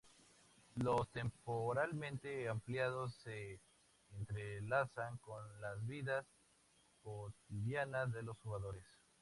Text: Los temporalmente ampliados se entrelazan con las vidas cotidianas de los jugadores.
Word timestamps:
Los 0.77 1.11
temporalmente 1.11 2.49
ampliados 2.49 3.13
se 3.21 3.59
entrelazan 4.09 5.19
con 5.19 5.37
las 5.61 5.85
vidas 5.85 6.25
cotidianas 7.03 8.11
de 8.11 8.23
los 8.23 8.35
jugadores. 8.39 8.83